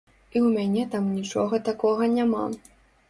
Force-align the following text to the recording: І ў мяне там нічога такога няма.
І 0.19 0.37
ў 0.45 0.53
мяне 0.55 0.85
там 0.95 1.05
нічога 1.17 1.61
такога 1.71 2.09
няма. 2.19 2.43